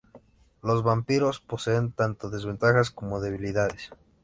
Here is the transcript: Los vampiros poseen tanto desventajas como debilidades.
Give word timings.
Los 0.63 0.81
vampiros 0.81 1.39
poseen 1.39 1.91
tanto 1.91 2.31
desventajas 2.31 2.89
como 2.89 3.21
debilidades. 3.21 3.91